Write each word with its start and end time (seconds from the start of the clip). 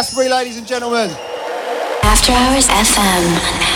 Glastonbury, 0.00 0.30
ladies 0.30 0.56
and 0.56 0.66
gentlemen. 0.66 1.10
After 2.02 2.32
Hours 2.32 2.68
FM 2.68 3.69